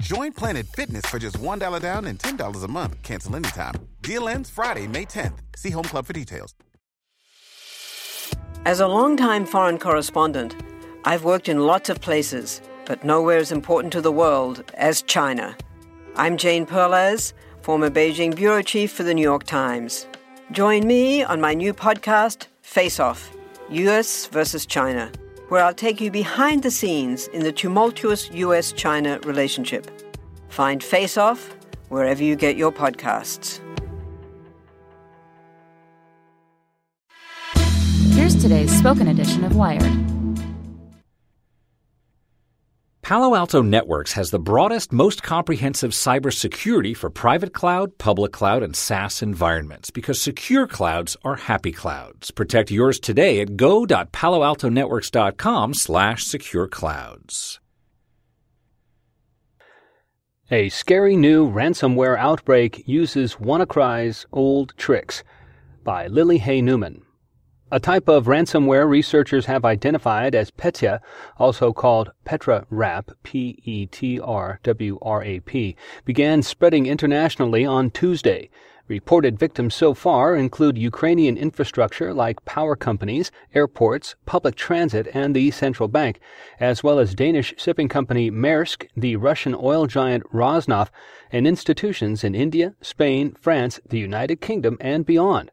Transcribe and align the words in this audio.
Join 0.00 0.32
Planet 0.32 0.66
Fitness 0.66 1.06
for 1.06 1.18
just 1.18 1.38
$1 1.38 1.80
down 1.80 2.04
and 2.04 2.18
$10 2.18 2.64
a 2.64 2.68
month. 2.68 3.02
Cancel 3.02 3.34
anytime. 3.36 3.74
Deal 4.00 4.28
ends 4.28 4.48
Friday, 4.48 4.86
May 4.86 5.04
10th. 5.04 5.38
See 5.56 5.70
Home 5.70 5.84
Club 5.84 6.06
for 6.06 6.12
details. 6.12 6.54
As 8.64 8.80
a 8.80 8.86
longtime 8.86 9.44
foreign 9.44 9.78
correspondent, 9.78 10.54
I've 11.04 11.24
worked 11.24 11.48
in 11.48 11.66
lots 11.66 11.88
of 11.88 12.00
places, 12.00 12.60
but 12.86 13.02
nowhere 13.02 13.38
as 13.38 13.50
important 13.50 13.92
to 13.92 14.00
the 14.00 14.12
world 14.12 14.62
as 14.74 15.02
China. 15.02 15.56
I'm 16.16 16.36
Jane 16.36 16.64
Perlez, 16.66 17.32
former 17.62 17.90
Beijing 17.90 18.36
bureau 18.36 18.62
chief 18.62 18.92
for 18.92 19.02
the 19.02 19.14
New 19.14 19.22
York 19.22 19.44
Times. 19.44 20.06
Join 20.52 20.86
me 20.86 21.24
on 21.24 21.40
my 21.40 21.54
new 21.54 21.74
podcast, 21.74 22.46
Face 22.62 23.00
Off 23.00 23.30
US 23.70 24.26
versus 24.26 24.64
China, 24.64 25.10
where 25.48 25.64
I'll 25.64 25.74
take 25.74 26.00
you 26.00 26.10
behind 26.10 26.62
the 26.62 26.70
scenes 26.70 27.28
in 27.28 27.42
the 27.42 27.52
tumultuous 27.52 28.30
US 28.32 28.72
China 28.72 29.18
relationship. 29.24 29.90
Find 30.48 30.82
Face 30.82 31.16
Off 31.16 31.54
wherever 31.88 32.22
you 32.22 32.36
get 32.36 32.56
your 32.56 32.72
podcasts. 32.72 33.60
Here's 38.14 38.36
today's 38.36 38.76
spoken 38.76 39.08
edition 39.08 39.44
of 39.44 39.56
Wired. 39.56 40.17
Palo 43.08 43.34
Alto 43.34 43.62
Networks 43.62 44.12
has 44.12 44.30
the 44.30 44.38
broadest, 44.38 44.92
most 44.92 45.22
comprehensive 45.22 45.92
cybersecurity 45.92 46.94
for 46.94 47.08
private 47.08 47.54
cloud, 47.54 47.96
public 47.96 48.32
cloud, 48.32 48.62
and 48.62 48.76
SaaS 48.76 49.22
environments 49.22 49.90
because 49.90 50.20
secure 50.20 50.66
clouds 50.66 51.16
are 51.24 51.36
happy 51.36 51.72
clouds. 51.72 52.30
Protect 52.30 52.70
yours 52.70 53.00
today 53.00 53.40
at 53.40 53.56
go.paloaltonetworks.com 53.56 55.72
slash 55.72 56.24
secure 56.24 56.68
clouds. 56.68 57.60
A 60.50 60.68
scary 60.68 61.16
new 61.16 61.50
ransomware 61.50 62.18
outbreak 62.18 62.86
uses 62.86 63.36
WannaCry's 63.36 64.26
old 64.32 64.74
tricks 64.76 65.24
by 65.82 66.08
Lily 66.08 66.36
Hay 66.36 66.60
Newman. 66.60 67.00
A 67.70 67.78
type 67.78 68.08
of 68.08 68.24
ransomware 68.24 68.88
researchers 68.88 69.44
have 69.44 69.62
identified 69.62 70.34
as 70.34 70.50
Petya, 70.50 71.02
also 71.36 71.74
called 71.74 72.12
Petrwrap, 72.24 73.12
P-E-T-R-W-R-A-P, 73.22 73.86
began 76.06 76.42
spreading 76.42 76.86
internationally 76.86 77.66
on 77.66 77.90
Tuesday. 77.90 78.48
Reported 78.86 79.38
victims 79.38 79.74
so 79.74 79.92
far 79.92 80.34
include 80.34 80.78
Ukrainian 80.78 81.36
infrastructure 81.36 82.14
like 82.14 82.42
power 82.46 82.74
companies, 82.74 83.30
airports, 83.54 84.16
public 84.24 84.54
transit, 84.54 85.06
and 85.12 85.36
the 85.36 85.50
central 85.50 85.90
bank, 85.90 86.20
as 86.58 86.82
well 86.82 86.98
as 86.98 87.14
Danish 87.14 87.52
shipping 87.58 87.90
company 87.90 88.30
Maersk, 88.30 88.86
the 88.96 89.16
Russian 89.16 89.54
oil 89.54 89.86
giant 89.86 90.24
Rosneft, 90.32 90.88
and 91.30 91.46
institutions 91.46 92.24
in 92.24 92.34
India, 92.34 92.76
Spain, 92.80 93.34
France, 93.38 93.78
the 93.86 93.98
United 93.98 94.40
Kingdom, 94.40 94.78
and 94.80 95.04
beyond. 95.04 95.50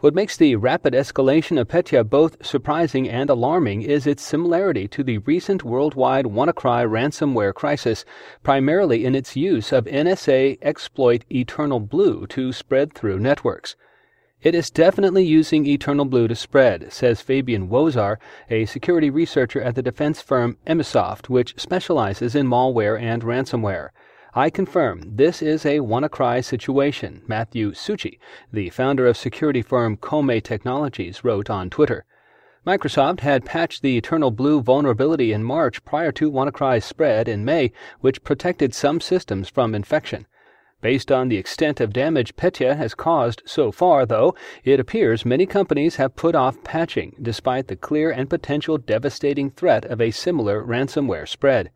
What 0.00 0.14
makes 0.14 0.38
the 0.38 0.56
rapid 0.56 0.94
escalation 0.94 1.60
of 1.60 1.68
Petya 1.68 2.04
both 2.04 2.46
surprising 2.46 3.06
and 3.06 3.28
alarming 3.28 3.82
is 3.82 4.06
its 4.06 4.22
similarity 4.22 4.88
to 4.88 5.04
the 5.04 5.18
recent 5.18 5.62
worldwide 5.62 6.24
WannaCry 6.24 6.88
ransomware 6.88 7.52
crisis, 7.52 8.06
primarily 8.42 9.04
in 9.04 9.14
its 9.14 9.36
use 9.36 9.72
of 9.72 9.84
NSA 9.84 10.56
exploit 10.62 11.26
Eternal 11.30 11.80
Blue 11.80 12.26
to 12.28 12.50
spread 12.50 12.94
through 12.94 13.18
networks. 13.18 13.76
It 14.40 14.54
is 14.54 14.70
definitely 14.70 15.26
using 15.26 15.66
Eternal 15.66 16.06
Blue 16.06 16.28
to 16.28 16.34
spread, 16.34 16.90
says 16.90 17.20
Fabian 17.20 17.68
Wosar, 17.68 18.16
a 18.48 18.64
security 18.64 19.10
researcher 19.10 19.60
at 19.60 19.74
the 19.74 19.82
defense 19.82 20.22
firm 20.22 20.56
Emsisoft, 20.66 21.28
which 21.28 21.60
specializes 21.60 22.34
in 22.34 22.46
malware 22.46 22.98
and 22.98 23.22
ransomware. 23.22 23.90
I 24.32 24.48
confirm 24.48 25.16
this 25.16 25.42
is 25.42 25.66
a 25.66 25.80
WannaCry 25.80 26.44
situation, 26.44 27.22
Matthieu 27.26 27.72
Suiche, 27.72 28.16
the 28.52 28.70
founder 28.70 29.08
of 29.08 29.16
security 29.16 29.60
firm 29.60 29.96
Comae 29.96 30.40
Technologies, 30.40 31.24
wrote 31.24 31.50
on 31.50 31.68
Twitter. 31.68 32.04
Microsoft 32.64 33.20
had 33.20 33.44
patched 33.44 33.82
the 33.82 33.96
Eternal 33.96 34.30
Blue 34.30 34.62
vulnerability 34.62 35.32
in 35.32 35.42
March 35.42 35.84
prior 35.84 36.12
to 36.12 36.30
WannaCry's 36.30 36.84
spread 36.84 37.26
in 37.26 37.44
May, 37.44 37.72
which 38.02 38.22
protected 38.22 38.72
some 38.72 39.00
systems 39.00 39.48
from 39.48 39.74
infection. 39.74 40.28
Based 40.80 41.10
on 41.10 41.28
the 41.28 41.36
extent 41.36 41.80
of 41.80 41.92
damage 41.92 42.36
Petya 42.36 42.76
has 42.76 42.94
caused 42.94 43.42
so 43.46 43.72
far, 43.72 44.06
though, 44.06 44.36
it 44.62 44.78
appears 44.78 45.24
many 45.24 45.44
companies 45.44 45.96
have 45.96 46.14
put 46.14 46.36
off 46.36 46.62
patching 46.62 47.16
despite 47.20 47.66
the 47.66 47.74
clear 47.74 48.12
and 48.12 48.30
potential 48.30 48.78
devastating 48.78 49.50
threat 49.50 49.84
of 49.86 50.00
a 50.00 50.12
similar 50.12 50.62
ransomware 50.62 51.26
spread. 51.26 51.72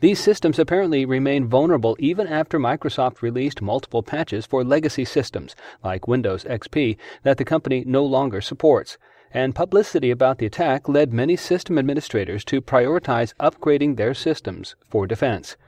These 0.00 0.18
systems 0.18 0.58
apparently 0.58 1.04
remain 1.04 1.46
vulnerable 1.46 1.94
even 1.98 2.26
after 2.26 2.58
Microsoft 2.58 3.20
released 3.20 3.60
multiple 3.60 4.02
patches 4.02 4.46
for 4.46 4.64
legacy 4.64 5.04
systems, 5.04 5.54
like 5.84 6.08
Windows 6.08 6.44
XP, 6.44 6.96
that 7.22 7.36
the 7.36 7.44
company 7.44 7.84
no 7.86 8.02
longer 8.02 8.40
supports. 8.40 8.96
And 9.30 9.54
publicity 9.54 10.10
about 10.10 10.38
the 10.38 10.46
attack 10.46 10.88
led 10.88 11.12
many 11.12 11.36
system 11.36 11.78
administrators 11.78 12.46
to 12.46 12.62
prioritize 12.62 13.34
upgrading 13.38 13.96
their 13.96 14.14
systems 14.14 14.74
for 14.88 15.06
defense. 15.06 15.58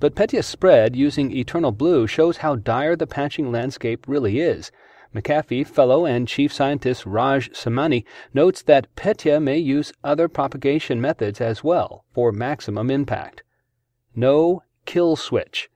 But 0.00 0.14
Petya's 0.14 0.46
spread 0.46 0.94
using 0.94 1.32
Eternal 1.32 1.72
Blue 1.72 2.06
shows 2.06 2.36
how 2.36 2.56
dire 2.56 2.94
the 2.94 3.06
patching 3.06 3.50
landscape 3.50 4.06
really 4.06 4.38
is. 4.38 4.70
McAfee 5.14 5.66
fellow 5.66 6.04
and 6.04 6.28
chief 6.28 6.52
scientist 6.52 7.06
Raj 7.06 7.50
Samani 7.52 8.04
notes 8.34 8.60
that 8.62 8.94
Petya 8.96 9.40
may 9.40 9.56
use 9.56 9.94
other 10.04 10.28
propagation 10.28 11.00
methods 11.00 11.40
as 11.40 11.64
well 11.64 12.04
for 12.12 12.32
maximum 12.32 12.90
impact. 12.90 13.42
No 14.18 14.64
kill 14.84 15.14
switch. 15.14 15.70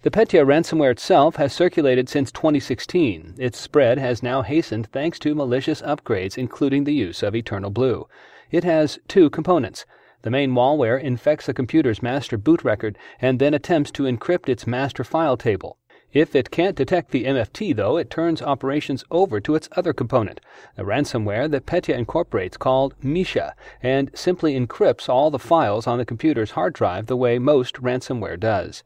The 0.00 0.10
Petya 0.10 0.46
ransomware 0.46 0.92
itself 0.92 1.36
has 1.36 1.52
circulated 1.52 2.08
since 2.08 2.32
2016. 2.32 3.34
Its 3.36 3.58
spread 3.60 3.98
has 3.98 4.22
now 4.22 4.40
hastened 4.40 4.86
thanks 4.86 5.18
to 5.18 5.34
malicious 5.34 5.82
upgrades, 5.82 6.38
including 6.38 6.84
the 6.84 6.94
use 6.94 7.22
of 7.22 7.34
Eternal 7.34 7.68
Blue. 7.68 8.08
It 8.50 8.64
has 8.64 8.98
two 9.08 9.28
components. 9.28 9.84
The 10.22 10.30
main 10.30 10.50
malware 10.50 10.98
infects 10.98 11.50
a 11.50 11.52
computer's 11.52 12.02
master 12.02 12.38
boot 12.38 12.64
record 12.64 12.96
and 13.20 13.38
then 13.38 13.52
attempts 13.52 13.90
to 13.90 14.04
encrypt 14.04 14.48
its 14.48 14.66
master 14.66 15.04
file 15.04 15.36
table. 15.36 15.76
If 16.12 16.36
it 16.36 16.50
can't 16.50 16.76
detect 16.76 17.10
the 17.10 17.24
MFT, 17.24 17.74
though, 17.74 17.96
it 17.96 18.10
turns 18.10 18.42
operations 18.42 19.02
over 19.10 19.40
to 19.40 19.54
its 19.54 19.70
other 19.72 19.94
component, 19.94 20.42
a 20.76 20.84
ransomware 20.84 21.50
that 21.50 21.64
Petya 21.64 21.96
incorporates 21.96 22.58
called 22.58 22.94
Mischa, 23.02 23.52
and 23.82 24.10
simply 24.12 24.54
encrypts 24.54 25.08
all 25.08 25.30
the 25.30 25.38
files 25.38 25.86
on 25.86 25.96
the 25.96 26.04
computer's 26.04 26.50
hard 26.50 26.74
drive 26.74 27.06
the 27.06 27.16
way 27.16 27.38
most 27.38 27.76
ransomware 27.76 28.38
does. 28.38 28.84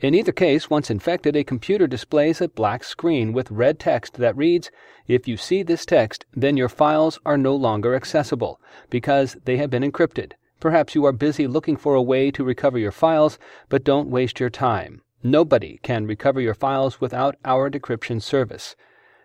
In 0.00 0.12
either 0.12 0.32
case, 0.32 0.68
once 0.68 0.90
infected, 0.90 1.36
a 1.36 1.44
computer 1.44 1.86
displays 1.86 2.40
a 2.40 2.48
black 2.48 2.82
screen 2.82 3.32
with 3.32 3.50
red 3.50 3.78
text 3.78 4.14
that 4.14 4.36
reads, 4.36 4.72
If 5.06 5.28
you 5.28 5.36
see 5.36 5.62
this 5.62 5.86
text, 5.86 6.26
then 6.34 6.56
your 6.56 6.68
files 6.68 7.20
are 7.24 7.38
no 7.38 7.54
longer 7.54 7.94
accessible, 7.94 8.60
because 8.90 9.36
they 9.44 9.56
have 9.58 9.70
been 9.70 9.84
encrypted. 9.84 10.32
Perhaps 10.58 10.96
you 10.96 11.04
are 11.06 11.12
busy 11.12 11.46
looking 11.46 11.76
for 11.76 11.94
a 11.94 12.02
way 12.02 12.32
to 12.32 12.42
recover 12.42 12.76
your 12.76 12.90
files, 12.90 13.38
but 13.68 13.84
don't 13.84 14.10
waste 14.10 14.40
your 14.40 14.50
time. 14.50 15.02
Nobody 15.28 15.80
can 15.82 16.06
recover 16.06 16.40
your 16.40 16.54
files 16.54 17.00
without 17.00 17.34
our 17.44 17.68
decryption 17.68 18.22
service. 18.22 18.76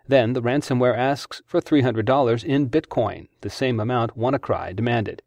Then 0.07 0.33
the 0.33 0.41
ransomware 0.41 0.97
asks 0.97 1.43
for 1.45 1.61
$300 1.61 2.43
in 2.43 2.71
Bitcoin, 2.71 3.27
the 3.41 3.51
same 3.51 3.79
amount 3.79 4.17
WannaCry 4.17 4.75
demanded. 4.75 5.21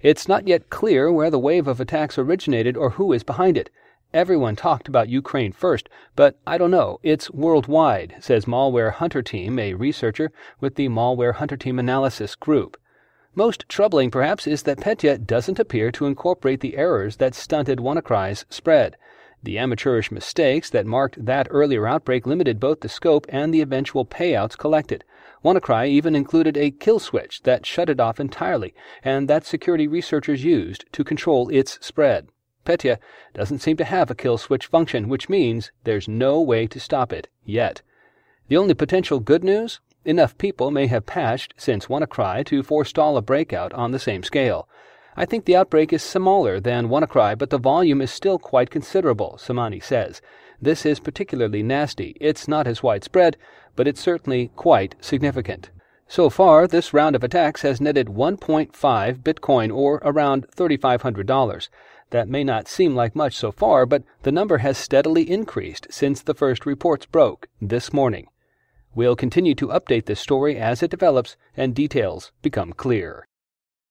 It's 0.00 0.26
not 0.26 0.48
yet 0.48 0.68
clear 0.68 1.12
where 1.12 1.30
the 1.30 1.38
wave 1.38 1.68
of 1.68 1.80
attacks 1.80 2.18
originated 2.18 2.76
or 2.76 2.90
who 2.90 3.12
is 3.12 3.22
behind 3.22 3.56
it. 3.56 3.70
Everyone 4.12 4.56
talked 4.56 4.88
about 4.88 5.08
Ukraine 5.08 5.52
first, 5.52 5.88
but 6.16 6.36
I 6.44 6.58
don't 6.58 6.72
know. 6.72 6.98
It's 7.04 7.30
worldwide, 7.30 8.16
says 8.18 8.46
Malware 8.46 8.94
Hunter 8.94 9.22
Team, 9.22 9.60
a 9.60 9.74
researcher 9.74 10.32
with 10.58 10.74
the 10.74 10.88
Malware 10.88 11.34
Hunter 11.34 11.56
Team 11.56 11.78
Analysis 11.78 12.34
Group. 12.34 12.76
Most 13.36 13.68
troubling, 13.68 14.10
perhaps, 14.10 14.48
is 14.48 14.64
that 14.64 14.80
Petya 14.80 15.18
doesn't 15.18 15.60
appear 15.60 15.92
to 15.92 16.06
incorporate 16.06 16.62
the 16.62 16.76
errors 16.76 17.18
that 17.18 17.36
stunted 17.36 17.78
WannaCry's 17.78 18.44
spread. 18.50 18.96
The 19.46 19.58
amateurish 19.58 20.10
mistakes 20.10 20.70
that 20.70 20.86
marked 20.86 21.24
that 21.24 21.46
earlier 21.50 21.86
outbreak 21.86 22.26
limited 22.26 22.58
both 22.58 22.80
the 22.80 22.88
scope 22.88 23.26
and 23.28 23.54
the 23.54 23.60
eventual 23.60 24.04
payouts 24.04 24.58
collected. 24.58 25.04
WannaCry 25.44 25.86
even 25.86 26.16
included 26.16 26.56
a 26.56 26.72
kill 26.72 26.98
switch 26.98 27.44
that 27.44 27.64
shut 27.64 27.88
it 27.88 28.00
off 28.00 28.18
entirely, 28.18 28.74
and 29.04 29.28
that 29.28 29.46
security 29.46 29.86
researchers 29.86 30.42
used 30.42 30.84
to 30.90 31.04
control 31.04 31.48
its 31.50 31.78
spread. 31.80 32.26
Petya 32.64 32.98
doesn't 33.34 33.60
seem 33.60 33.76
to 33.76 33.84
have 33.84 34.10
a 34.10 34.16
kill 34.16 34.36
switch 34.36 34.66
function, 34.66 35.08
which 35.08 35.28
means 35.28 35.70
there's 35.84 36.08
no 36.08 36.40
way 36.40 36.66
to 36.66 36.80
stop 36.80 37.12
it 37.12 37.28
yet. 37.44 37.82
The 38.48 38.56
only 38.56 38.74
potential 38.74 39.20
good 39.20 39.44
news? 39.44 39.78
Enough 40.04 40.38
people 40.38 40.72
may 40.72 40.88
have 40.88 41.06
patched 41.06 41.54
since 41.56 41.86
WannaCry 41.86 42.44
to 42.46 42.64
forestall 42.64 43.16
a 43.16 43.22
breakout 43.22 43.72
on 43.74 43.92
the 43.92 44.00
same 44.00 44.24
scale. 44.24 44.68
I 45.18 45.24
think 45.24 45.46
the 45.46 45.56
outbreak 45.56 45.94
is 45.94 46.02
smaller 46.02 46.60
than 46.60 46.88
WannaCry, 46.88 47.38
but 47.38 47.48
the 47.48 47.58
volume 47.58 48.02
is 48.02 48.10
still 48.10 48.38
quite 48.38 48.68
considerable, 48.68 49.38
Samani 49.40 49.82
says. 49.82 50.20
This 50.60 50.84
is 50.84 51.00
particularly 51.00 51.62
nasty. 51.62 52.16
It's 52.20 52.46
not 52.46 52.66
as 52.66 52.82
widespread, 52.82 53.38
but 53.76 53.88
it's 53.88 54.00
certainly 54.00 54.50
quite 54.56 54.94
significant. 55.00 55.70
So 56.06 56.28
far, 56.28 56.68
this 56.68 56.92
round 56.92 57.16
of 57.16 57.24
attacks 57.24 57.62
has 57.62 57.80
netted 57.80 58.08
1.5 58.08 59.18
Bitcoin, 59.22 59.74
or 59.74 60.02
around 60.04 60.46
$3,500. 60.54 61.68
That 62.10 62.28
may 62.28 62.44
not 62.44 62.68
seem 62.68 62.94
like 62.94 63.16
much 63.16 63.34
so 63.34 63.50
far, 63.50 63.86
but 63.86 64.04
the 64.22 64.30
number 64.30 64.58
has 64.58 64.76
steadily 64.76 65.28
increased 65.28 65.86
since 65.90 66.20
the 66.20 66.34
first 66.34 66.66
reports 66.66 67.06
broke 67.06 67.48
this 67.60 67.92
morning. 67.92 68.26
We'll 68.94 69.16
continue 69.16 69.54
to 69.56 69.68
update 69.68 70.04
this 70.04 70.20
story 70.20 70.56
as 70.56 70.82
it 70.82 70.90
develops 70.90 71.36
and 71.56 71.74
details 71.74 72.32
become 72.42 72.72
clear. 72.72 73.26